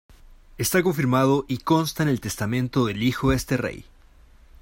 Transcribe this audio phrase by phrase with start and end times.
[0.57, 3.85] Está confirmado y consta en el testamento del hijo de este rey.